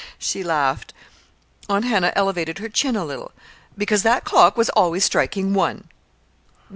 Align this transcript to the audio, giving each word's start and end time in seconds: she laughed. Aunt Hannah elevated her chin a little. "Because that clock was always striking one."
she 0.17 0.43
laughed. 0.43 0.95
Aunt 1.69 1.85
Hannah 1.85 2.11
elevated 2.15 2.57
her 2.57 2.69
chin 2.69 2.95
a 2.95 3.05
little. 3.05 3.31
"Because 3.77 4.01
that 4.01 4.23
clock 4.23 4.57
was 4.57 4.69
always 4.71 5.05
striking 5.05 5.53
one." 5.53 5.89